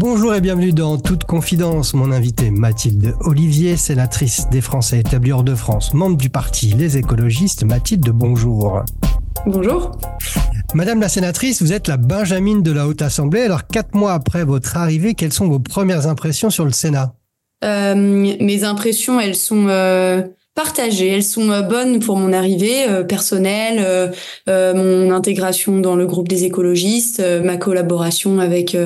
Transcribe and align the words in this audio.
Bonjour 0.00 0.32
et 0.32 0.40
bienvenue 0.40 0.72
dans 0.72 0.96
Toute 0.96 1.24
Confidence. 1.24 1.92
Mon 1.92 2.12
invité 2.12 2.52
Mathilde 2.52 3.16
Olivier, 3.22 3.76
sénatrice 3.76 4.48
des 4.48 4.60
Français 4.60 5.00
établis 5.00 5.32
hors 5.32 5.42
de 5.42 5.56
France, 5.56 5.92
membre 5.92 6.16
du 6.16 6.30
parti 6.30 6.72
Les 6.78 6.96
Écologistes. 6.98 7.64
Mathilde, 7.64 8.08
bonjour. 8.14 8.84
Bonjour. 9.44 9.90
Madame 10.72 11.00
la 11.00 11.08
sénatrice, 11.08 11.60
vous 11.62 11.72
êtes 11.72 11.88
la 11.88 11.96
Benjamine 11.96 12.62
de 12.62 12.70
la 12.70 12.86
Haute 12.86 13.02
Assemblée. 13.02 13.40
Alors, 13.40 13.66
quatre 13.66 13.96
mois 13.96 14.12
après 14.12 14.44
votre 14.44 14.76
arrivée, 14.76 15.14
quelles 15.14 15.32
sont 15.32 15.48
vos 15.48 15.58
premières 15.58 16.06
impressions 16.06 16.48
sur 16.48 16.64
le 16.64 16.70
Sénat? 16.70 17.14
Euh, 17.64 17.96
Mes 17.96 18.62
impressions, 18.62 19.18
elles 19.18 19.34
sont 19.34 19.66
euh, 19.66 20.22
partagées. 20.54 21.08
Elles 21.08 21.24
sont 21.24 21.50
euh, 21.50 21.62
bonnes 21.62 21.98
pour 21.98 22.16
mon 22.16 22.32
arrivée 22.32 22.86
personnelle, 23.08 24.12
mon 24.46 25.10
intégration 25.10 25.80
dans 25.80 25.96
le 25.96 26.06
groupe 26.06 26.28
des 26.28 26.44
écologistes, 26.44 27.20
ma 27.42 27.56
collaboration 27.56 28.38
avec 28.38 28.76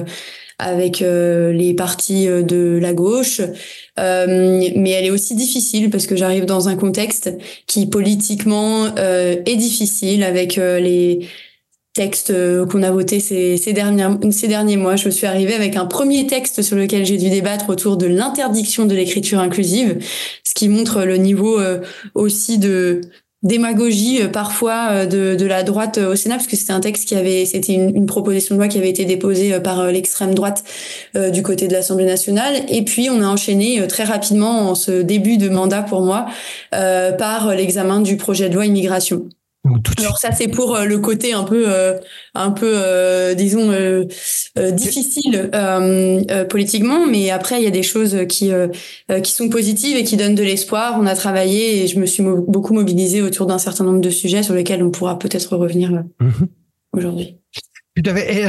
avec 0.63 1.01
les 1.01 1.75
partis 1.75 2.27
de 2.27 2.79
la 2.81 2.93
gauche. 2.93 3.41
mais 3.97 4.91
elle 4.91 5.07
est 5.07 5.11
aussi 5.11 5.35
difficile 5.35 5.91
parce 5.91 6.07
que 6.07 6.17
j'arrive 6.17 6.45
dans 6.45 6.69
un 6.69 6.77
contexte 6.77 7.31
qui 7.67 7.87
politiquement 7.87 8.95
est 8.97 9.57
difficile 9.57 10.23
avec 10.23 10.57
les 10.57 11.29
textes 11.95 12.31
euh, 12.31 12.65
qu'on 12.67 12.83
a 12.83 12.91
votés 12.91 13.21
ces, 13.21 13.57
ces, 13.59 13.73
derniers, 13.73 14.07
ces 14.31 14.49
derniers 14.49 14.77
mois. 14.77 14.97
Je 14.97 15.11
suis 15.11 15.27
arrivée 15.27 15.55
avec 15.55 15.77
un 15.77 15.85
premier 15.85 16.27
texte 16.27 16.63
sur 16.63 16.77
lequel 16.77 17.05
j'ai 17.05 17.19
dû 17.19 17.29
débattre 17.29 17.69
autour 17.69 17.97
de 17.97 18.07
l'interdiction 18.07 18.87
de 18.87 18.95
l'écriture 18.95 19.41
inclusive, 19.41 19.99
ce 20.45 20.55
qui 20.55 20.69
montre 20.69 21.05
le 21.05 21.17
niveau 21.17 21.61
euh, 21.61 21.81
aussi 22.15 22.59
de 22.59 23.03
démagogie 23.43 24.23
euh, 24.23 24.29
parfois 24.29 25.07
de, 25.07 25.35
de 25.35 25.47
la 25.47 25.63
droite 25.63 25.99
au 25.99 26.17
Sénat 26.17 26.37
parce 26.37 26.49
c'était 26.49 26.73
un 26.73 26.81
texte 26.81 27.09
qui 27.09 27.15
avait 27.15 27.45
c'était 27.45 27.75
une, 27.75 27.95
une, 27.95 28.07
proposition 28.07 28.55
de 28.55 28.61
loi 28.61 28.69
qui 28.69 28.79
avait 28.79 28.91
été 28.91 29.05
déposée 29.05 29.59
par 29.61 29.87
l'extrême 29.87 30.35
droite 30.35 30.65
du 31.15 31.43
côté 31.43 31.69
de 31.69 31.73
l'Assemblée 31.73 32.05
nationale 32.05 32.55
et 32.69 32.85
puis 32.85 33.09
on 33.11 33.23
a 33.23 33.27
enchaîné 33.27 33.87
très 33.87 34.05
rapidement 34.05 34.71
en 34.71 34.75
ce 34.75 35.03
début 35.03 35.39
de 35.39 35.49
mandat 35.49 35.83
pour 35.83 36.03
moi 36.03 36.27
par 36.71 37.55
l'examen 37.55 38.01
du 38.01 38.17
projet 38.17 38.49
de 38.49 38.55
loi 38.55 38.67
immigration. 38.67 39.29
Alors 39.99 40.19
ça 40.19 40.33
c'est 40.33 40.49
pour 40.49 40.77
euh, 40.77 40.85
le 40.85 40.99
côté 40.99 41.33
un 41.33 41.45
peu 41.45 41.65
euh, 41.67 41.99
un 42.35 42.51
peu 42.51 42.73
euh, 42.75 43.35
disons 43.35 43.71
difficile 44.73 45.51
politiquement. 46.49 47.07
Mais 47.07 47.31
après 47.31 47.61
il 47.61 47.65
y 47.65 47.67
a 47.67 47.71
des 47.71 47.83
choses 47.83 48.17
qui 48.29 48.51
qui 49.23 49.33
sont 49.33 49.49
positives 49.49 49.97
et 49.97 50.05
qui 50.05 50.17
donnent 50.17 50.35
de 50.35 50.43
l'espoir. 50.43 50.97
On 50.99 51.07
a 51.07 51.15
travaillé 51.15 51.83
et 51.83 51.87
je 51.89 51.99
me 51.99 52.07
suis 52.07 52.23
beaucoup 52.23 52.75
mobilisée 52.75 53.23
autour 53.23 53.47
d'un 53.47 53.59
certain 53.59 53.85
nombre 53.85 54.01
de 54.01 54.11
sujets 54.11 54.43
sur 54.43 54.55
lesquels 54.55 54.83
on 54.83 54.91
pourra 54.91 55.19
peut-être 55.19 55.57
revenir 55.57 55.91
mhm. 56.21 56.49
aujourd'hui. 56.93 57.39
Tout 57.95 58.11
à 58.11 58.15
fait 58.15 58.49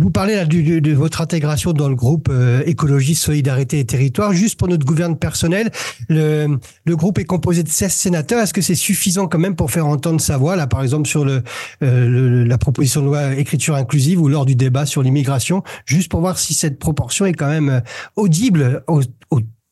vous 0.00 0.10
parlez 0.10 0.34
là 0.34 0.44
de 0.46 0.92
votre 0.92 1.20
intégration 1.20 1.72
dans 1.72 1.88
le 1.88 1.94
groupe 1.94 2.28
euh, 2.30 2.62
écologie, 2.66 3.14
solidarité 3.14 3.78
et 3.78 3.84
territoire. 3.84 4.32
Juste 4.32 4.58
pour 4.58 4.68
notre 4.68 4.86
gouverne 4.86 5.16
personnel, 5.16 5.70
le, 6.08 6.58
le 6.84 6.96
groupe 6.96 7.18
est 7.18 7.24
composé 7.24 7.62
de 7.62 7.68
16 7.68 7.92
sénateurs. 7.92 8.40
Est-ce 8.40 8.54
que 8.54 8.62
c'est 8.62 8.74
suffisant 8.74 9.28
quand 9.28 9.38
même 9.38 9.56
pour 9.56 9.70
faire 9.70 9.86
entendre 9.86 10.20
sa 10.20 10.36
voix, 10.36 10.56
là, 10.56 10.66
par 10.66 10.82
exemple, 10.82 11.08
sur 11.08 11.24
le, 11.24 11.42
euh, 11.82 12.44
la 12.44 12.58
proposition 12.58 13.02
de 13.02 13.06
loi 13.06 13.34
écriture 13.34 13.74
inclusive 13.74 14.20
ou 14.20 14.28
lors 14.28 14.46
du 14.46 14.54
débat 14.54 14.86
sur 14.86 15.02
l'immigration, 15.02 15.62
juste 15.84 16.10
pour 16.10 16.20
voir 16.20 16.38
si 16.38 16.54
cette 16.54 16.78
proportion 16.78 17.26
est 17.26 17.34
quand 17.34 17.48
même 17.48 17.68
euh, 17.68 17.80
audible. 18.16 18.82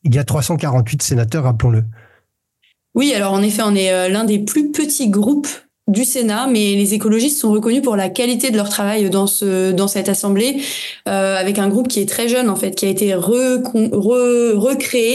il 0.03 0.15
y 0.15 0.19
a 0.19 0.23
348 0.23 1.01
sénateurs, 1.01 1.43
rappelons-le. 1.43 1.85
Oui, 2.95 3.13
alors 3.13 3.33
en 3.33 3.41
effet, 3.41 3.61
on 3.63 3.75
est 3.75 4.09
l'un 4.09 4.25
des 4.25 4.39
plus 4.39 4.71
petits 4.71 5.09
groupes 5.09 5.47
du 5.89 6.05
Sénat, 6.05 6.47
mais 6.47 6.75
les 6.75 6.93
écologistes 6.93 7.39
sont 7.39 7.51
reconnus 7.51 7.81
pour 7.81 7.95
la 7.95 8.09
qualité 8.09 8.51
de 8.51 8.55
leur 8.57 8.69
travail 8.69 9.09
dans 9.09 9.27
ce 9.27 9.71
dans 9.71 9.87
cette 9.87 10.07
assemblée, 10.07 10.57
euh, 11.07 11.35
avec 11.35 11.59
un 11.59 11.67
groupe 11.67 11.87
qui 11.87 11.99
est 11.99 12.07
très 12.07 12.29
jeune 12.29 12.49
en 12.49 12.55
fait, 12.55 12.75
qui 12.75 12.85
a 12.85 12.89
été 12.89 13.13
recréé 13.15 13.63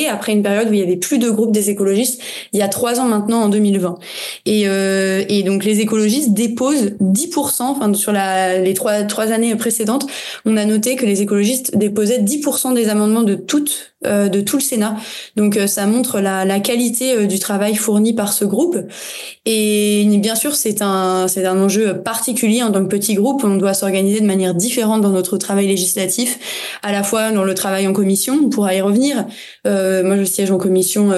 après 0.09 0.33
une 0.33 0.43
période 0.43 0.69
où 0.69 0.73
il 0.73 0.81
y 0.81 0.83
avait 0.83 0.97
plus 0.97 1.19
de 1.19 1.31
groupes 1.31 1.53
des 1.53 1.71
écologistes 1.71 2.21
il 2.53 2.59
y 2.59 2.63
a 2.63 2.69
trois 2.69 3.01
ans 3.01 3.07
maintenant 3.07 3.43
en 3.43 3.49
2020. 3.49 3.99
Et, 4.47 4.65
euh, 4.67 5.25
et 5.29 5.43
donc 5.43 5.65
les 5.65 5.81
écologistes 5.81 6.33
déposent 6.33 6.93
10%, 7.01 7.63
enfin 7.63 7.95
sur 7.95 8.13
la, 8.13 8.59
les 8.59 8.75
trois 8.75 9.05
trois 9.05 9.33
années 9.33 9.55
précédentes, 9.57 10.07
on 10.45 10.57
a 10.57 10.65
noté 10.65 10.97
que 10.97 11.07
les 11.07 11.23
écologistes 11.23 11.77
déposaient 11.77 12.21
10% 12.21 12.75
des 12.75 12.89
amendements 12.89 13.23
de 13.23 13.35
toutes 13.35 13.94
de 14.05 14.41
tout 14.41 14.57
le 14.57 14.63
Sénat. 14.63 14.97
Donc 15.37 15.57
euh, 15.57 15.67
ça 15.67 15.87
montre 15.87 16.21
la, 16.21 16.45
la 16.45 16.61
qualité 16.61 17.17
euh, 17.17 17.27
du 17.27 17.39
travail 17.39 17.75
fourni 17.75 18.13
par 18.13 18.33
ce 18.33 18.45
groupe. 18.45 18.77
Et 19.45 20.05
bien 20.19 20.35
sûr, 20.35 20.55
c'est 20.55 20.83
un 20.83 21.29
c'est 21.29 21.45
un 21.45 21.61
enjeu 21.61 22.03
particulier 22.03 22.63
en 22.63 22.73
tant 22.73 22.83
que 22.83 22.89
petit 22.89 23.15
groupe. 23.15 23.43
On 23.45 23.57
doit 23.57 23.75
s'organiser 23.75 24.21
de 24.21 24.27
manière 24.27 24.55
différente 24.55 25.03
dans 25.03 25.11
notre 25.11 25.37
travail 25.39 25.67
législatif, 25.67 26.39
à 26.83 26.93
la 26.93 27.03
fois 27.03 27.33
dans 27.33 27.45
le 27.45 27.55
travail 27.55 27.87
en 27.87 27.93
commission. 27.93 28.39
On 28.45 28.49
pourra 28.49 28.75
y 28.75 28.81
revenir. 28.81 29.27
moi, 29.65 30.17
je 30.17 30.25
siège 30.25 30.51
en 30.51 30.59
commission 30.59 31.13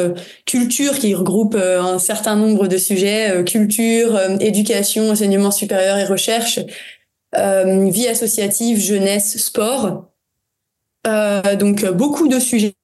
culture 0.44 0.98
qui 0.98 1.14
regroupe 1.14 1.56
un 1.56 1.98
certain 1.98 2.36
nombre 2.36 2.68
de 2.68 2.76
sujets 2.76 3.44
culture, 3.44 4.18
éducation, 4.40 5.10
enseignement 5.10 5.50
supérieur 5.50 5.96
et 5.98 6.04
recherche, 6.04 6.60
vie 7.34 8.08
associative, 8.08 8.80
jeunesse, 8.80 9.38
sport. 9.38 10.15
Euh, 11.06 11.56
donc 11.56 11.84
beaucoup 11.92 12.28
de 12.28 12.38
sujets. 12.38 12.74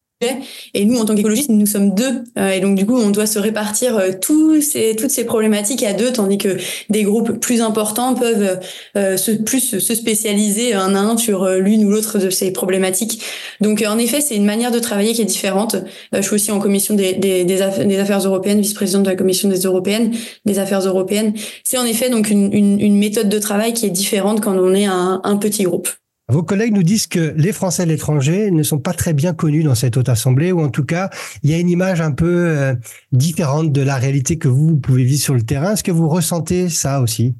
Et 0.72 0.84
nous, 0.84 1.00
en 1.00 1.04
tant 1.04 1.16
qu'écologistes, 1.16 1.50
nous 1.50 1.66
sommes 1.66 1.96
deux. 1.96 2.22
Euh, 2.38 2.50
et 2.50 2.60
donc, 2.60 2.76
du 2.76 2.86
coup, 2.86 2.96
on 2.96 3.10
doit 3.10 3.26
se 3.26 3.40
répartir 3.40 3.96
euh, 3.96 4.10
tous 4.20 4.60
ces, 4.60 4.94
toutes 4.94 5.10
ces 5.10 5.24
problématiques 5.24 5.82
à 5.82 5.94
deux, 5.94 6.12
tandis 6.12 6.38
que 6.38 6.58
des 6.90 7.02
groupes 7.02 7.40
plus 7.40 7.60
importants 7.60 8.14
peuvent 8.14 8.60
se, 8.94 9.32
plus 9.32 9.80
se 9.80 9.94
spécialiser 9.96 10.74
un 10.74 10.94
à 10.94 11.00
un 11.00 11.16
sur 11.16 11.48
l'une 11.48 11.84
ou 11.84 11.90
l'autre 11.90 12.20
de 12.20 12.30
ces 12.30 12.52
problématiques. 12.52 13.20
Donc, 13.60 13.82
en 13.84 13.98
effet, 13.98 14.20
c'est 14.20 14.36
une 14.36 14.44
manière 14.44 14.70
de 14.70 14.78
travailler 14.78 15.12
qui 15.12 15.22
est 15.22 15.24
différente. 15.24 15.74
je 16.12 16.22
suis 16.22 16.34
aussi 16.34 16.52
en 16.52 16.60
commission 16.60 16.94
des, 16.94 17.14
des, 17.14 17.44
des, 17.44 17.60
affaires, 17.60 18.24
européennes, 18.24 18.60
vice-présidente 18.60 19.02
de 19.02 19.10
la 19.10 19.16
commission 19.16 19.48
des 19.48 19.62
européennes, 19.62 20.12
des 20.44 20.60
affaires 20.60 20.86
européennes. 20.86 21.34
C'est 21.64 21.78
en 21.78 21.84
effet 21.84 22.10
donc 22.10 22.30
une, 22.30 22.52
une, 22.52 22.80
une, 22.80 22.96
méthode 22.96 23.28
de 23.28 23.38
travail 23.40 23.72
qui 23.72 23.86
est 23.86 23.90
différente 23.90 24.40
quand 24.40 24.56
on 24.56 24.72
est 24.72 24.86
un, 24.86 25.20
un 25.24 25.36
petit 25.36 25.64
groupe. 25.64 25.88
Vos 26.32 26.42
collègues 26.42 26.72
nous 26.72 26.82
disent 26.82 27.08
que 27.08 27.34
les 27.36 27.52
Français 27.52 27.84
de 27.84 27.90
l'étranger 27.90 28.50
ne 28.50 28.62
sont 28.62 28.78
pas 28.78 28.94
très 28.94 29.12
bien 29.12 29.34
connus 29.34 29.64
dans 29.64 29.74
cette 29.74 29.98
haute 29.98 30.08
assemblée, 30.08 30.50
ou 30.50 30.62
en 30.62 30.70
tout 30.70 30.86
cas, 30.86 31.10
il 31.42 31.50
y 31.50 31.52
a 31.52 31.58
une 31.58 31.68
image 31.68 32.00
un 32.00 32.10
peu 32.10 32.46
euh, 32.48 32.74
différente 33.12 33.70
de 33.70 33.82
la 33.82 33.96
réalité 33.96 34.38
que 34.38 34.48
vous, 34.48 34.78
pouvez 34.78 35.04
vivre 35.04 35.20
sur 35.20 35.34
le 35.34 35.42
terrain. 35.42 35.74
Est-ce 35.74 35.84
que 35.84 35.90
vous 35.90 36.08
ressentez 36.08 36.70
ça 36.70 37.02
aussi? 37.02 37.34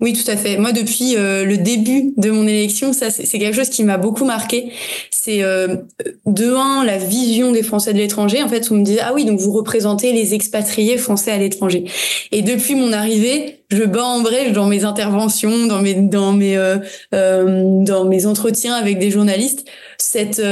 Oui, 0.00 0.12
tout 0.12 0.28
à 0.28 0.36
fait. 0.36 0.56
Moi, 0.56 0.72
depuis 0.72 1.16
euh, 1.16 1.44
le 1.44 1.56
début 1.56 2.12
de 2.16 2.30
mon 2.30 2.48
élection, 2.48 2.92
ça, 2.92 3.10
c'est 3.10 3.38
quelque 3.38 3.54
chose 3.54 3.70
qui 3.70 3.84
m'a 3.84 3.96
beaucoup 3.96 4.24
marqué. 4.24 4.72
C'est 5.12 5.42
euh, 5.44 5.76
de 6.26 6.52
un 6.52 6.84
la 6.84 6.98
vision 6.98 7.52
des 7.52 7.62
Français 7.62 7.92
de 7.92 7.98
l'étranger. 7.98 8.42
En 8.42 8.48
fait, 8.48 8.68
on 8.72 8.74
me 8.74 8.84
disait 8.84 9.00
ah 9.04 9.12
oui, 9.14 9.24
donc 9.24 9.38
vous 9.38 9.52
représentez 9.52 10.12
les 10.12 10.34
expatriés 10.34 10.96
français 10.96 11.30
à 11.30 11.38
l'étranger. 11.38 11.84
Et 12.32 12.42
depuis 12.42 12.74
mon 12.74 12.92
arrivée, 12.92 13.60
je 13.70 13.84
bats 13.84 14.04
en 14.04 14.20
brèche 14.20 14.50
dans 14.50 14.66
mes 14.66 14.84
interventions, 14.84 15.66
dans 15.66 15.80
mes 15.80 15.94
dans 15.94 16.32
mes 16.32 16.56
euh, 16.56 16.78
dans 17.12 18.04
mes 18.04 18.26
entretiens 18.26 18.74
avec 18.74 18.98
des 18.98 19.12
journalistes 19.12 19.64
cette 19.96 20.42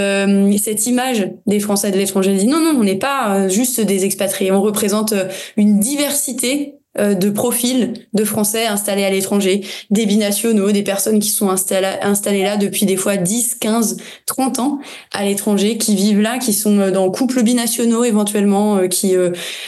cette 0.59 0.87
image 0.87 1.31
des 1.47 1.59
Français 1.59 1.91
de 1.91 1.99
l'étranger. 1.99 2.33
Dit 2.35 2.47
non 2.47 2.61
non, 2.61 2.75
on 2.79 2.85
n'est 2.85 2.95
pas 2.95 3.49
juste 3.49 3.81
des 3.81 4.05
expatriés. 4.05 4.53
On 4.53 4.63
représente 4.63 5.15
une 5.57 5.81
diversité 5.81 6.77
euh, 6.77 6.82
de 6.99 7.31
profils 7.31 7.95
de 8.13 8.25
Français 8.25 8.67
installés 8.67 9.05
à 9.05 9.11
l'étranger, 9.11 9.65
des 9.91 10.05
binationaux, 10.05 10.73
des 10.73 10.83
personnes 10.83 11.21
qui 11.21 11.31
sont 11.31 11.49
installées, 11.49 12.43
là 12.43 12.57
depuis 12.57 12.85
des 12.85 12.97
fois 12.97 13.17
10, 13.17 13.57
15, 13.57 13.97
30 14.27 14.59
ans 14.59 14.79
à 15.13 15.25
l'étranger, 15.25 15.79
qui 15.79 15.97
vivent 15.97 16.21
là, 16.21 16.39
qui 16.39 16.53
sont 16.53 16.79
euh, 16.79 16.91
dans 16.91 17.11
couples 17.11 17.43
binationaux 17.43 18.05
éventuellement, 18.05 18.77
euh, 18.77 18.89
qui 18.89 19.15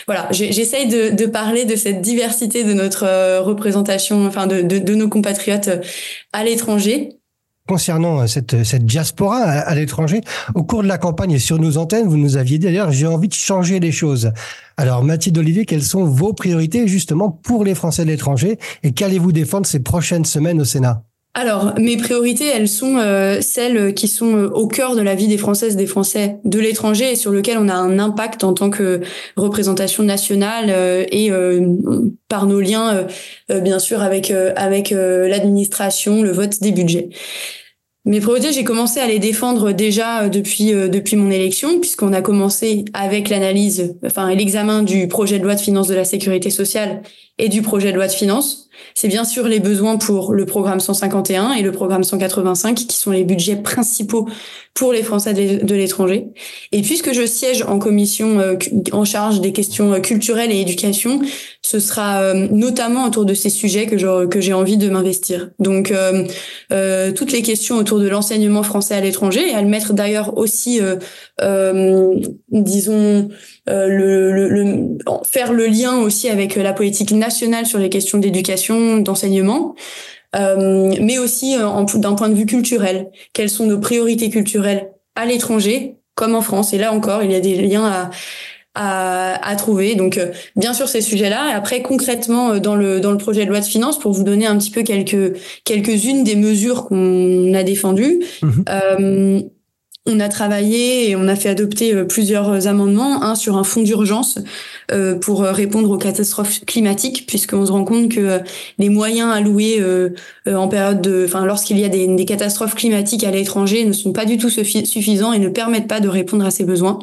voilà, 0.07 0.29
j'essaye 0.31 0.87
de, 0.87 1.11
de, 1.11 1.27
parler 1.27 1.65
de 1.65 1.77
cette 1.77 2.01
diversité 2.01 2.65
de 2.65 2.73
notre 2.73 3.41
représentation, 3.41 4.27
enfin 4.27 4.47
de, 4.47 4.63
de, 4.63 4.79
de 4.79 4.95
nos 4.95 5.09
compatriotes 5.09 5.71
à 6.33 6.45
l'étranger 6.45 7.21
concernant 7.67 8.21
euh, 8.21 8.27
cette, 8.27 8.65
cette 8.65 8.85
diaspora 8.85 9.39
à, 9.39 9.75
l'étranger, 9.75 10.21
au 10.55 10.65
cours 10.65 10.83
de 10.83 10.89
la 10.89 10.99
campagne 10.99 11.33
et 11.33 11.39
sur 11.39 11.59
nos 11.59 11.79
antennes, 11.79 12.09
vous 12.09 12.17
nous 12.17 12.37
aviez 12.37 12.59
dit 12.59 12.67
d'ailleurs, 12.67 12.93
j'ai 12.93 13.07
envie 13.07 13.29
de 13.29 13.35
changer 13.35 13.81
les 13.81 13.93
choses. 13.93 14.33
Alors, 14.77 15.05
Mathilde 15.05 15.39
Olivier, 15.39 15.65
quelles 15.65 15.83
sont 15.83 16.05
vos 16.05 16.33
priorités 16.33 16.87
justement 16.89 17.31
pour 17.31 17.65
les 17.65 17.75
Français 17.75 18.05
de 18.05 18.11
l'étranger 18.11 18.59
et 18.83 18.93
qu'allez-vous 18.93 19.33
défendre 19.33 19.67
ces 19.67 19.81
prochaines 19.81 20.25
semaines 20.25 20.61
au 20.61 20.65
Sénat? 20.65 21.05
Alors, 21.37 21.75
mes 21.81 21.97
priorités, 21.97 22.47
elles 22.47 22.69
sont 22.69 22.97
euh, 22.97 23.41
celles 23.41 23.93
qui 23.95 24.07
sont 24.07 24.37
euh, 24.37 24.49
au 24.51 24.69
cœur 24.69 24.95
de 24.95 25.03
la 25.03 25.17
vie 25.17 25.27
des 25.27 25.37
Françaises, 25.37 25.75
des 25.75 25.87
Français 25.87 26.39
de 26.45 26.61
l'étranger 26.61 27.11
et 27.11 27.17
sur 27.17 27.33
lequel 27.33 27.59
on 27.59 27.69
a 27.69 27.75
un 27.75 27.99
impact 27.99 28.45
en 28.45 28.55
tant 28.55 28.71
que 28.71 29.01
représentation 29.37 30.05
nationale 30.05 30.71
et 31.11 31.31
par 32.29 32.47
nos 32.47 32.61
liens, 32.61 33.07
bien 33.49 33.79
sûr, 33.79 34.01
avec 34.01 34.31
avec 34.31 34.91
l'administration, 34.91 36.23
le 36.23 36.31
vote 36.31 36.61
des 36.61 36.71
budgets. 36.71 37.11
Mes 38.07 38.21
priorités, 38.21 38.53
j'ai 38.53 38.65
commencé 38.65 39.01
à 39.01 39.07
les 39.07 39.19
défendre 39.19 39.73
déjà 39.73 40.25
euh, 40.25 40.29
depuis 40.29 40.75
euh, 40.75 40.89
depuis 40.89 41.17
mon 41.17 41.31
élection, 41.31 41.81
puisqu'on 41.81 42.13
a 42.13 42.21
commencé 42.21 42.85
avec 42.93 43.31
l'analyse, 43.31 43.97
enfin 44.05 44.35
l'examen 44.35 44.83
du 44.83 45.09
projet 45.09 45.39
de 45.39 45.45
loi 45.45 45.55
de 45.55 45.61
finances 45.61 45.89
de 45.89 45.95
la 45.95 46.05
sécurité 46.05 46.51
sociale 46.51 47.01
et 47.39 47.49
du 47.49 47.63
projet 47.63 47.93
de 47.93 47.97
loi 47.97 48.07
de 48.07 48.13
finances. 48.13 48.64
C'est 48.95 49.09
bien 49.09 49.25
sûr 49.25 49.49
les 49.49 49.61
besoins 49.61 49.97
pour 49.97 50.33
le 50.33 50.47
programme 50.47 50.81
151 50.81 51.53
et 51.53 51.63
le 51.63 51.73
programme 51.73 52.05
185, 52.05 52.75
qui 52.75 52.97
sont 52.97 53.11
les 53.11 53.25
budgets 53.25 53.57
principaux 53.57 54.29
pour 54.75 54.93
les 54.93 55.03
Français 55.05 55.35
de 55.35 55.75
l'étranger. 55.75 56.27
Et 56.73 56.83
puisque 56.83 57.13
je 57.13 57.25
siège 57.25 57.63
en 57.63 57.79
commission 57.79 58.41
euh, 58.41 58.57
en 58.91 59.05
charge 59.05 59.41
des 59.41 59.53
questions 59.53 59.93
euh, 59.93 60.01
culturelles 60.01 60.51
et 60.51 60.61
éducation, 60.61 61.21
ce 61.63 61.79
sera 61.79 62.21
euh, 62.23 62.49
notamment 62.51 63.07
autour 63.07 63.25
de 63.25 63.35
ces 63.35 63.51
sujets 63.51 63.87
que 63.87 64.41
j'ai 64.41 64.53
envie 64.53 64.77
de 64.77 64.91
m'investir. 64.91 65.51
Donc 65.61 65.93
toutes 66.69 67.33
les 67.33 67.43
questions 67.43 67.77
autour 67.77 68.01
de 68.01 68.09
l'enseignement 68.09 68.63
français 68.63 68.95
à 68.95 69.01
l'étranger, 69.01 69.51
et 69.51 69.55
à 69.55 69.63
le 69.63 69.69
mettre 69.69 69.93
d'ailleurs 69.93 70.37
aussi, 70.37 70.81
disons, 72.51 73.29
faire 73.67 75.53
le 75.53 75.67
lien 75.67 75.99
aussi 75.99 76.29
avec 76.29 76.57
la 76.57 76.73
politique 76.73 77.13
nationale 77.13 77.67
sur 77.67 77.79
les 77.79 77.89
questions 77.89 78.19
d'éducation, 78.19 78.64
d'enseignement. 79.01 79.75
Euh, 80.35 80.95
mais 81.01 81.19
aussi 81.19 81.57
euh, 81.57 81.85
d'un 81.95 82.15
point 82.15 82.29
de 82.29 82.35
vue 82.35 82.47
culturel. 82.47 83.11
Quelles 83.33 83.51
sont 83.51 83.67
nos 83.67 83.79
priorités 83.79 84.31
culturelles 84.31 84.91
à 85.15 85.27
l'étranger 85.27 85.97
comme 86.17 86.35
en 86.35 86.43
France? 86.43 86.73
Et 86.73 86.79
là 86.79 86.93
encore, 86.93 87.23
il 87.23 87.31
y 87.31 87.37
a 87.37 87.41
des 87.41 87.55
liens 87.55 87.87
à, 87.87 88.11
à, 88.75 89.49
à 89.49 89.57
trouver. 89.57 89.95
Donc, 89.95 90.19
euh, 90.19 90.33
bien 90.57 90.75
sûr, 90.75 90.89
ces 90.89 91.03
sujets-là. 91.03 91.51
Et 91.51 91.53
après, 91.53 91.83
concrètement, 91.83 92.59
dans 92.59 92.75
le 92.75 92.99
dans 92.99 93.13
le 93.13 93.19
projet 93.19 93.45
de 93.45 93.51
loi 93.51 93.61
de 93.61 93.65
finances, 93.65 93.99
pour 93.99 94.13
vous 94.13 94.25
donner 94.25 94.47
un 94.47 94.59
petit 94.59 94.73
peu 94.73 94.83
quelques 94.83 95.37
quelques-unes 95.65 96.25
des 96.25 96.37
mesures 96.37 96.87
qu'on 96.87 97.55
a 97.55 97.63
défendues. 97.63 98.21
Mmh 98.43 99.43
on 100.07 100.21
a 100.21 100.29
travaillé 100.29 101.09
et 101.09 101.17
on 101.17 101.29
a 101.29 101.35
fait 101.35 101.49
adopter 101.49 101.95
euh, 101.95 102.05
plusieurs 102.05 102.67
amendements, 102.67 103.23
un 103.23 103.35
sur 103.35 103.57
un 103.57 103.65
fonds 103.65 103.83
d'urgence 103.83 104.39
euh, 104.93 105.15
pour 105.15 105.43
euh, 105.43 105.53
répondre 105.53 105.91
aux 105.91 105.97
catastrophes 105.97 106.61
climatiques, 106.67 107.25
puisqu'on 107.27 107.65
se 107.65 107.73
rend 107.73 107.85
compte 107.85 108.11
que 108.11 108.41
les 108.79 108.91
moyens 108.91 109.33
alloués 109.33 109.83
en 110.47 110.69
période 110.69 111.01
de, 111.01 111.25
enfin 111.27 111.47
lorsqu'il 111.47 111.79
y 111.79 111.85
a 111.85 111.89
des, 111.89 112.07
des, 112.07 112.25
catastrophes 112.25 112.75
climatiques 112.75 113.25
à 113.25 113.31
l'étranger 113.31 113.85
ne 113.85 113.93
sont 113.93 114.13
pas 114.13 114.27
du 114.27 114.37
tout 114.37 114.51
suffisants 114.51 115.33
et 115.33 115.39
ne 115.39 115.49
permettent 115.49 115.89
pas 115.89 116.01
de 116.01 116.09
répondre 116.09 116.45
à 116.45 116.51
ces 116.51 116.65
besoins. 116.65 116.99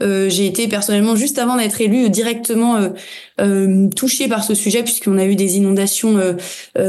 J'ai 0.00 0.46
été 0.46 0.68
personnellement 0.68 1.16
juste 1.16 1.38
avant 1.38 1.56
d'être 1.56 1.80
élue 1.80 2.10
directement 2.10 2.90
euh, 3.40 3.88
touchée 3.88 4.28
par 4.28 4.44
ce 4.44 4.54
sujet 4.54 4.82
puisqu'on 4.82 5.18
a 5.18 5.24
eu 5.24 5.36
des 5.36 5.56
inondations 5.56 6.18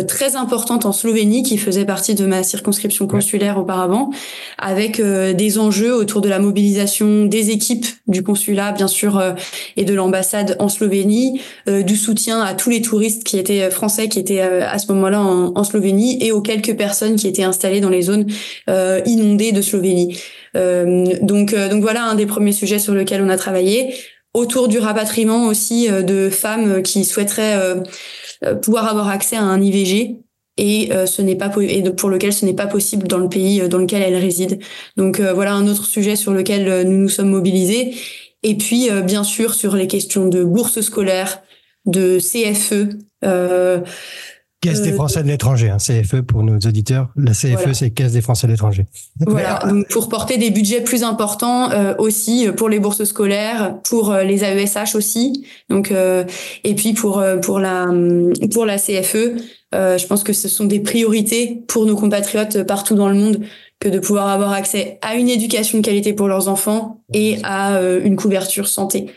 très 0.07 0.35
importantes 0.35 0.85
en 0.85 0.91
Slovénie 0.91 1.43
qui 1.43 1.57
faisaient 1.57 1.85
partie 1.85 2.15
de 2.15 2.25
ma 2.25 2.43
circonscription 2.43 3.07
consulaire 3.07 3.57
auparavant, 3.57 4.09
avec 4.57 5.01
des 5.01 5.57
enjeux 5.57 5.93
autour 5.95 6.21
de 6.21 6.29
la 6.29 6.39
mobilisation 6.39 7.25
des 7.25 7.51
équipes 7.51 7.85
du 8.07 8.23
consulat, 8.23 8.71
bien 8.71 8.87
sûr, 8.87 9.17
euh, 9.17 9.33
et 9.77 9.85
de 9.85 9.93
l'ambassade 9.93 10.55
en 10.59 10.69
Slovénie, 10.69 11.41
euh, 11.67 11.81
du 11.81 11.95
soutien 11.95 12.41
à 12.41 12.53
tous 12.53 12.69
les 12.69 12.81
touristes 12.81 13.23
qui 13.23 13.37
étaient 13.37 13.63
euh, 13.63 13.71
français, 13.71 14.07
qui 14.09 14.19
étaient 14.19 14.41
à 14.41 14.77
ce 14.77 14.91
moment-là 14.93 15.21
en, 15.21 15.63
Slovénie, 15.63 16.23
et 16.23 16.31
aux 16.31 16.41
quelques 16.41 16.75
personnes 16.75 17.15
qui 17.15 17.27
étaient 17.27 17.43
installées 17.43 17.81
dans 17.81 17.89
les 17.89 18.03
zones 18.03 18.27
inondées 19.05 19.51
de 19.51 19.61
Slovénie. 19.61 20.17
donc, 20.53 21.55
donc 21.55 21.81
voilà 21.81 22.05
un 22.05 22.15
des 22.15 22.25
premiers 22.25 22.51
sujets 22.51 22.79
sur 22.79 22.93
lesquels 22.93 23.21
on 23.21 23.29
a 23.29 23.37
travaillé. 23.37 23.93
Autour 24.35 24.67
du 24.67 24.79
rapatriement 24.79 25.47
aussi 25.47 25.87
de 25.87 26.29
femmes 26.29 26.83
qui 26.83 27.05
souhaiteraient 27.05 27.81
pouvoir 28.61 28.89
avoir 28.89 29.07
accès 29.07 29.37
à 29.37 29.41
un 29.41 29.61
IVG 29.61 30.25
et 30.57 30.93
euh, 30.93 31.05
ce 31.05 31.21
n'est 31.21 31.35
pas 31.35 31.51
et 31.61 31.83
pour 31.91 32.09
lequel 32.09 32.33
ce 32.33 32.45
n'est 32.45 32.53
pas 32.53 32.67
possible 32.67 33.07
dans 33.07 33.17
le 33.17 33.27
pays 33.27 33.61
euh, 33.61 33.67
dans 33.67 33.77
lequel 33.77 34.01
elle 34.01 34.15
réside. 34.15 34.59
Donc 34.95 35.19
euh, 35.19 35.33
voilà 35.33 35.53
un 35.53 35.67
autre 35.67 35.85
sujet 35.85 36.15
sur 36.15 36.31
lequel 36.33 36.87
nous 36.87 36.97
nous 36.97 37.09
sommes 37.09 37.29
mobilisés. 37.29 37.95
Et 38.43 38.55
puis 38.55 38.89
bien 39.03 39.23
sûr 39.23 39.55
sur 39.55 39.75
les 39.75 39.87
questions 39.87 40.27
de 40.27 40.43
bourse 40.43 40.79
scolaire, 40.81 41.41
de 41.85 42.19
CFE. 42.19 42.89
Caisse 44.65 44.81
des 44.81 44.93
Français 44.93 45.23
de 45.23 45.27
l'étranger, 45.27 45.69
hein, 45.69 45.77
CFE 45.77 46.21
pour 46.21 46.43
nos 46.43 46.55
auditeurs. 46.55 47.09
La 47.15 47.31
CFE, 47.31 47.73
c'est 47.73 47.91
Caisse 47.91 48.11
des 48.11 48.21
Français 48.21 48.47
de 48.47 48.51
l'étranger. 48.51 48.85
Voilà, 49.25 49.59
donc 49.67 49.87
pour 49.89 50.09
porter 50.09 50.37
des 50.37 50.51
budgets 50.51 50.81
plus 50.81 51.03
importants 51.03 51.69
aussi 51.97 52.47
pour 52.57 52.69
les 52.69 52.79
bourses 52.79 53.03
scolaires, 53.03 53.75
pour 53.83 54.13
les 54.13 54.43
AESH 54.43 54.95
aussi, 54.95 55.45
donc 55.69 55.93
et 56.63 56.75
puis 56.75 56.93
pour 56.93 57.23
pour 57.41 57.59
la 57.59 57.87
pour 58.51 58.65
la 58.65 58.77
CFE, 58.77 59.35
euh, 59.75 59.97
je 59.97 60.07
pense 60.07 60.23
que 60.23 60.33
ce 60.33 60.47
sont 60.47 60.65
des 60.65 60.79
priorités 60.79 61.63
pour 61.67 61.85
nos 61.85 61.95
compatriotes 61.95 62.63
partout 62.63 62.95
dans 62.95 63.09
le 63.09 63.15
monde 63.15 63.41
que 63.79 63.89
de 63.89 63.99
pouvoir 63.99 64.29
avoir 64.29 64.53
accès 64.53 64.99
à 65.01 65.15
une 65.15 65.27
éducation 65.27 65.79
de 65.79 65.83
qualité 65.83 66.13
pour 66.13 66.27
leurs 66.27 66.47
enfants 66.47 67.01
et 67.13 67.37
à 67.43 67.75
euh, 67.75 68.01
une 68.03 68.15
couverture 68.15 68.67
santé. 68.67 69.07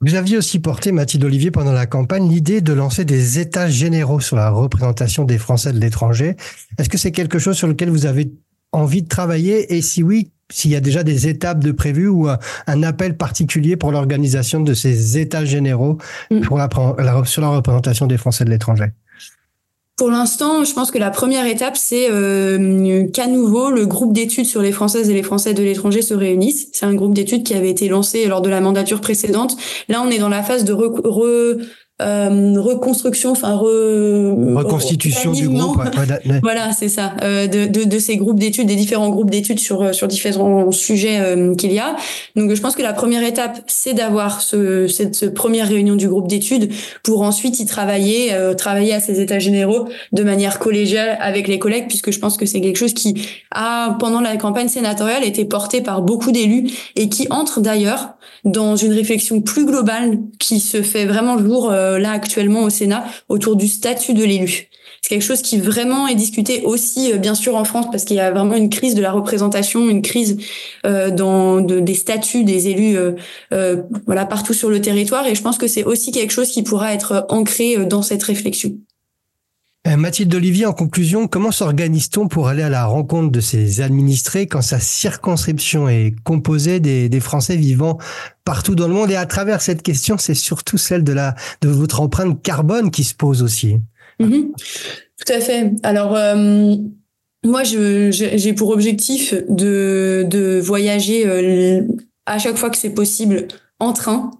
Vous 0.00 0.14
aviez 0.14 0.36
aussi 0.36 0.60
porté, 0.60 0.92
Mathilde 0.92 1.24
Olivier, 1.24 1.50
pendant 1.50 1.72
la 1.72 1.86
campagne, 1.86 2.28
l'idée 2.28 2.60
de 2.60 2.72
lancer 2.72 3.04
des 3.04 3.40
états 3.40 3.68
généraux 3.68 4.20
sur 4.20 4.36
la 4.36 4.48
représentation 4.48 5.24
des 5.24 5.38
Français 5.38 5.72
de 5.72 5.80
l'étranger. 5.80 6.36
Est-ce 6.78 6.88
que 6.88 6.98
c'est 6.98 7.10
quelque 7.10 7.40
chose 7.40 7.56
sur 7.56 7.66
lequel 7.66 7.90
vous 7.90 8.06
avez 8.06 8.30
envie 8.70 9.02
de 9.02 9.08
travailler? 9.08 9.74
Et 9.74 9.82
si 9.82 10.04
oui, 10.04 10.30
s'il 10.52 10.70
y 10.70 10.76
a 10.76 10.80
déjà 10.80 11.02
des 11.02 11.26
étapes 11.26 11.58
de 11.58 11.72
prévues 11.72 12.06
ou 12.06 12.28
un, 12.28 12.82
appel 12.84 13.16
particulier 13.16 13.76
pour 13.76 13.90
l'organisation 13.90 14.60
de 14.60 14.72
ces 14.72 15.18
états 15.18 15.44
généraux 15.44 15.98
mm. 16.30 16.42
pour 16.42 16.58
la, 16.58 16.68
sur 17.24 17.42
la 17.42 17.48
représentation 17.48 18.06
des 18.06 18.18
Français 18.18 18.44
de 18.44 18.50
l'étranger? 18.50 18.92
Pour 19.98 20.10
l'instant, 20.10 20.62
je 20.62 20.72
pense 20.72 20.92
que 20.92 20.98
la 20.98 21.10
première 21.10 21.44
étape, 21.44 21.76
c'est 21.76 22.08
euh, 22.08 23.08
qu'à 23.12 23.26
nouveau, 23.26 23.70
le 23.70 23.84
groupe 23.84 24.12
d'études 24.12 24.46
sur 24.46 24.62
les 24.62 24.70
Françaises 24.70 25.10
et 25.10 25.12
les 25.12 25.24
Français 25.24 25.54
de 25.54 25.62
l'étranger 25.62 26.02
se 26.02 26.14
réunisse. 26.14 26.68
C'est 26.72 26.86
un 26.86 26.94
groupe 26.94 27.14
d'études 27.14 27.42
qui 27.42 27.52
avait 27.52 27.68
été 27.68 27.88
lancé 27.88 28.26
lors 28.26 28.40
de 28.40 28.48
la 28.48 28.60
mandature 28.60 29.00
précédente. 29.00 29.56
Là, 29.88 30.00
on 30.00 30.08
est 30.08 30.18
dans 30.18 30.28
la 30.28 30.44
phase 30.44 30.62
de 30.62 30.72
re, 30.72 31.58
euh, 32.00 32.54
reconstruction, 32.60 33.32
enfin 33.32 33.54
reconstitution 33.54 35.32
du 35.32 35.48
groupe. 35.48 35.82
voilà, 36.42 36.72
c'est 36.72 36.88
ça, 36.88 37.14
euh, 37.22 37.46
de, 37.46 37.66
de, 37.66 37.84
de, 37.84 37.98
ces 37.98 38.16
groupes 38.16 38.38
d'études, 38.38 38.68
des 38.68 38.76
différents 38.76 39.10
groupes 39.10 39.30
d'études 39.30 39.58
sur 39.58 39.82
euh, 39.82 39.92
sur 39.92 40.06
différents 40.06 40.70
sujets 40.70 41.20
euh, 41.20 41.54
qu'il 41.54 41.72
y 41.72 41.78
a. 41.78 41.96
Donc, 42.36 42.54
je 42.54 42.60
pense 42.60 42.76
que 42.76 42.82
la 42.82 42.92
première 42.92 43.22
étape, 43.22 43.60
c'est 43.66 43.94
d'avoir 43.94 44.40
ce, 44.40 44.86
cette, 44.86 45.34
première 45.34 45.68
réunion 45.68 45.96
du 45.96 46.08
groupe 46.08 46.28
d'études 46.28 46.70
pour 47.02 47.22
ensuite 47.22 47.58
y 47.60 47.66
travailler, 47.66 48.32
euh, 48.32 48.54
travailler 48.54 48.94
à 48.94 49.00
ces 49.00 49.20
états 49.20 49.38
généraux 49.38 49.88
de 50.12 50.22
manière 50.22 50.58
collégiale 50.58 51.18
avec 51.20 51.48
les 51.48 51.58
collègues, 51.58 51.86
puisque 51.88 52.12
je 52.12 52.18
pense 52.18 52.36
que 52.36 52.46
c'est 52.46 52.60
quelque 52.60 52.78
chose 52.78 52.94
qui 52.94 53.28
a 53.50 53.96
pendant 53.98 54.20
la 54.20 54.36
campagne 54.36 54.68
sénatoriale 54.68 55.24
été 55.24 55.44
porté 55.44 55.80
par 55.80 56.02
beaucoup 56.02 56.30
d'élus 56.30 56.68
et 56.96 57.08
qui 57.08 57.26
entre 57.30 57.60
d'ailleurs 57.60 58.10
dans 58.44 58.76
une 58.76 58.92
réflexion 58.92 59.40
plus 59.40 59.66
globale 59.66 60.18
qui 60.38 60.60
se 60.60 60.82
fait 60.82 61.04
vraiment 61.04 61.38
jour 61.38 61.70
euh, 61.70 61.87
là 61.96 62.10
actuellement 62.10 62.62
au 62.64 62.70
Sénat 62.70 63.04
autour 63.28 63.56
du 63.56 63.68
statut 63.68 64.12
de 64.12 64.24
l'élu. 64.24 64.68
C'est 65.00 65.10
quelque 65.10 65.22
chose 65.22 65.42
qui 65.42 65.58
vraiment 65.58 66.08
est 66.08 66.16
discuté 66.16 66.62
aussi, 66.64 67.12
euh, 67.12 67.18
bien 67.18 67.34
sûr, 67.34 67.54
en 67.54 67.64
France, 67.64 67.86
parce 67.90 68.04
qu'il 68.04 68.16
y 68.16 68.20
a 68.20 68.30
vraiment 68.30 68.56
une 68.56 68.68
crise 68.68 68.94
de 68.94 69.00
la 69.00 69.12
représentation, 69.12 69.88
une 69.88 70.02
crise 70.02 70.38
euh, 70.84 71.10
dans 71.10 71.60
de, 71.60 71.78
des 71.80 71.94
statuts 71.94 72.44
des 72.44 72.68
élus, 72.68 72.98
voilà, 74.06 74.26
partout 74.26 74.52
sur 74.52 74.68
le 74.68 74.80
territoire. 74.80 75.26
Et 75.26 75.34
je 75.34 75.42
pense 75.42 75.56
que 75.56 75.68
c'est 75.68 75.84
aussi 75.84 76.10
quelque 76.10 76.32
chose 76.32 76.50
qui 76.50 76.62
pourra 76.62 76.92
être 76.92 77.26
ancré 77.28 77.76
dans 77.86 78.02
cette 78.02 78.22
réflexion. 78.24 78.72
Euh, 79.88 79.96
Mathilde 79.96 80.34
Olivier, 80.34 80.66
en 80.66 80.72
conclusion, 80.72 81.28
comment 81.28 81.50
s'organise-t-on 81.50 82.28
pour 82.28 82.48
aller 82.48 82.62
à 82.62 82.68
la 82.68 82.84
rencontre 82.84 83.30
de 83.30 83.40
ces 83.40 83.80
administrés 83.80 84.46
quand 84.46 84.60
sa 84.60 84.80
circonscription 84.80 85.88
est 85.88 86.14
composée 86.24 86.80
des, 86.80 87.20
Français 87.20 87.56
vivant 87.56 87.98
partout 88.44 88.74
dans 88.74 88.88
le 88.88 88.94
monde? 88.94 89.10
Et 89.10 89.16
à 89.16 89.26
travers 89.26 89.60
cette 89.62 89.82
question, 89.82 90.18
c'est 90.18 90.34
surtout 90.34 90.78
celle 90.78 91.04
de, 91.04 91.12
la, 91.12 91.34
de 91.62 91.68
votre 91.68 92.00
empreinte 92.00 92.42
carbone 92.42 92.90
qui 92.90 93.04
se 93.04 93.14
pose 93.14 93.42
aussi. 93.42 93.78
Mm-hmm. 94.20 94.50
Tout 95.24 95.32
à 95.32 95.40
fait. 95.40 95.72
Alors, 95.82 96.14
euh, 96.14 96.76
moi, 97.44 97.62
j'ai 97.64 98.52
pour 98.52 98.70
objectif 98.70 99.34
de, 99.48 100.26
de 100.28 100.60
voyager 100.60 101.26
euh, 101.26 101.82
à 102.26 102.38
chaque 102.38 102.56
fois 102.56 102.68
que 102.70 102.76
c'est 102.76 102.90
possible 102.90 103.48
en 103.80 103.92
train 103.92 104.30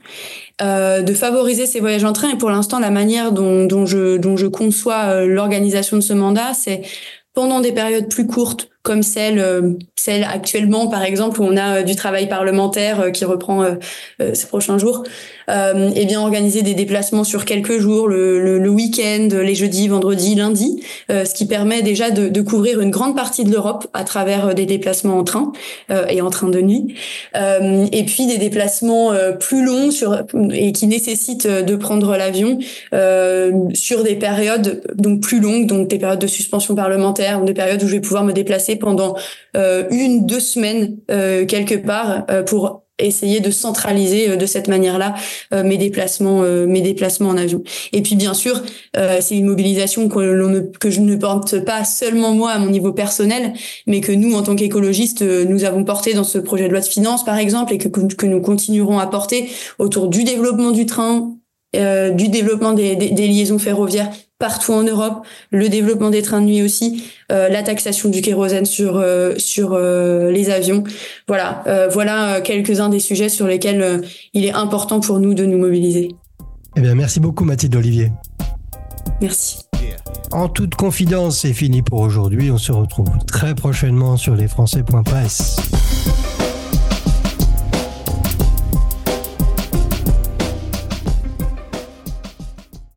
euh, 0.61 1.02
de 1.02 1.14
favoriser 1.14 1.66
ces 1.66 1.80
voyages 1.80 2.04
en 2.04 2.12
train. 2.12 2.30
Et 2.30 2.38
pour 2.38 2.50
l'instant, 2.50 2.78
la 2.78 2.90
manière 2.90 3.33
dont, 3.33 3.66
dont, 3.66 3.87
je, 3.87 4.47
conçois 4.47 5.04
euh, 5.04 5.26
l'organisation 5.26 5.97
de 5.97 6.02
ce 6.02 6.12
mandat, 6.12 6.54
c'est 6.54 6.83
pendant 7.35 7.61
des 7.61 7.73
périodes 7.73 8.09
plus 8.09 8.26
courtes, 8.26 8.68
comme 8.88 9.02
celle, 9.02 9.38
euh, 9.38 9.75
celle 9.97 10.25
actuellement, 10.25 10.88
par 10.88 11.02
exemple, 11.02 11.42
où 11.42 11.45
on 11.45 11.59
a 11.59 11.83
du 11.83 11.95
travail 11.95 12.26
parlementaire 12.26 13.12
qui 13.12 13.26
reprend 13.26 13.62
ces 14.18 14.47
prochains 14.47 14.78
jours, 14.78 15.04
euh, 15.49 15.90
et 15.95 16.04
bien 16.04 16.21
organiser 16.21 16.62
des 16.62 16.75
déplacements 16.75 17.25
sur 17.25 17.45
quelques 17.45 17.78
jours, 17.78 18.09
le, 18.09 18.68
week-end, 18.68 19.28
les 19.33 19.54
jeudis, 19.54 19.88
vendredis, 19.88 20.35
lundi, 20.35 20.83
euh, 21.11 21.25
ce 21.25 21.35
qui 21.35 21.47
permet 21.47 21.83
déjà 21.83 22.11
de, 22.11 22.40
couvrir 22.42 22.80
une 22.80 22.90
grande 22.90 23.16
partie 23.16 23.45
de 23.45 23.50
l'Europe 23.50 23.88
à 23.95 24.04
travers 24.04 24.49
euh, 24.49 24.52
des 24.52 24.66
déplacements 24.66 25.18
en 25.18 25.25
train 25.25 25.52
euh, 25.90 26.07
et 26.09 26.21
en 26.21 26.30
train 26.30 26.49
de 26.49 26.61
nuit, 26.61 26.95
euh, 27.37 27.87
et 27.92 28.04
puis 28.04 28.26
des 28.26 28.38
déplacements 28.38 29.12
plus 29.40 29.64
longs 29.64 29.90
sur 29.90 30.23
et 30.52 30.73
qui 30.73 30.87
nécessitent 30.87 31.47
de 31.47 31.76
prendre 31.76 32.16
l'avion 32.16 32.59
sur 33.75 34.02
des 34.02 34.16
périodes 34.16 34.83
donc 34.95 35.21
plus 35.21 35.40
longues, 35.40 35.66
donc 35.66 35.88
des 35.88 35.99
périodes 35.99 36.21
de 36.21 36.26
suspension 36.26 36.75
parlementaire, 36.75 37.40
des 37.42 37.54
périodes 37.54 37.83
où 37.83 37.87
je 37.87 37.92
vais 37.92 38.00
pouvoir 38.00 38.25
me 38.25 38.33
déplacer 38.33 38.76
pendant 38.78 39.16
une, 39.54 40.26
deux 40.26 40.40
semaines 40.40 40.97
quelque 41.06 41.75
part 41.75 42.26
pour 42.47 42.85
essayer 43.00 43.38
de 43.38 43.52
centraliser 43.52 44.37
de 44.37 44.47
cette 44.47 44.66
manière-là 44.66 45.14
mes 45.52 45.76
déplacements 45.76 46.42
mes 46.42 46.80
déplacements 46.80 47.28
en 47.28 47.37
avion. 47.37 47.62
Et 47.92 48.02
puis 48.02 48.16
bien 48.16 48.35
sûr, 48.35 48.61
c'est 48.94 49.37
une 49.37 49.47
mobilisation 49.47 50.08
que 50.08 50.18
l'on 50.18 50.70
que 50.80 50.90
je 50.90 51.00
ne 51.00 51.14
porte 51.16 51.64
pas 51.64 51.85
seulement 51.85 52.32
moi 52.32 52.50
à 52.50 52.58
mon 52.58 52.70
niveau 52.70 52.92
personnel, 52.92 53.52
mais 53.87 54.00
que 54.00 54.12
nous 54.12 54.35
en 54.35 54.42
tant 54.42 54.56
qu'écologistes 54.56 55.23
nous 55.23 55.64
avons 55.64 55.85
porté 55.85 56.14
dans 56.14 56.25
ce 56.25 56.38
projet 56.38 56.66
de 56.66 56.73
loi 56.73 56.80
de 56.80 56.87
finances 56.87 57.25
par 57.25 57.38
exemple 57.38 57.73
et 57.73 57.78
que 57.78 57.88
que 57.88 58.26
nous 58.26 58.40
continuerons 58.40 58.99
à 58.99 59.06
porter 59.06 59.49
autour 59.78 60.08
du 60.08 60.25
développement 60.25 60.70
du 60.70 60.87
train, 60.87 61.37
euh, 61.76 62.11
du 62.11 62.28
développement 62.28 62.73
des, 62.73 62.97
liaisons 62.97 63.58
ferroviaires 63.58 64.11
partout 64.38 64.73
en 64.73 64.83
Europe, 64.83 65.26
le 65.50 65.68
développement 65.68 66.11
des 66.11 66.23
trains 66.23 66.40
de 66.40 66.47
nuit 66.47 66.62
aussi, 66.62 67.04
euh, 67.33 67.49
la 67.49 67.62
taxation 67.62 68.09
du 68.09 68.21
kérosène 68.21 68.66
sur 68.66 68.97
euh, 68.97 69.35
sur 69.37 69.78
les 69.78 70.50
avions. 70.50 70.85
Voilà, 71.26 71.64
voilà 71.90 72.40
quelques-uns 72.40 72.88
des 72.88 73.00
sujets 73.00 73.28
sur 73.28 73.47
lesquels 73.47 74.02
il 74.35 74.45
est 74.45 74.52
important 74.52 75.00
pour 75.00 75.18
nous 75.21 75.35
de 75.35 75.45
nous 75.45 75.59
mobiliser. 75.59 76.09
Eh 76.76 76.80
bien, 76.80 76.95
merci 76.95 77.21
beaucoup 77.21 77.45
Mathilde 77.45 77.75
Olivier. 77.76 78.12
Merci. 79.21 79.59
En 80.33 80.49
toute 80.49 80.75
confidence, 80.75 81.38
c'est 81.38 81.54
fini 81.54 81.83
pour 81.83 82.00
aujourd'hui. 82.00 82.50
On 82.50 82.59
se 82.59 82.73
retrouve 82.73 83.09
très 83.26 83.54
prochainement 83.54 84.16
sur 84.16 84.35
lesfrançais.press. 84.35 85.57